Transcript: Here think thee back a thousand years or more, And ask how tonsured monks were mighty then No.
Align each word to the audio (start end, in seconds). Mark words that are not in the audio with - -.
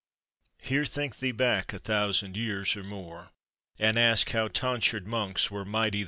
Here 0.63 0.85
think 0.85 1.19
thee 1.19 1.31
back 1.31 1.73
a 1.73 1.77
thousand 1.77 2.35
years 2.35 2.75
or 2.75 2.83
more, 2.83 3.29
And 3.79 3.99
ask 3.99 4.31
how 4.31 4.47
tonsured 4.47 5.05
monks 5.05 5.51
were 5.51 5.63
mighty 5.63 5.99
then 5.99 5.99
No. 5.99 5.99